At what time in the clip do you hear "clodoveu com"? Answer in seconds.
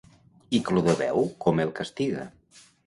0.69-1.65